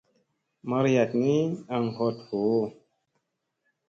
Mariyaɗ 0.69 1.09
ni 1.21 1.35
aŋ 1.75 1.83
hoɗ 1.97 2.15
voo. 2.27 2.65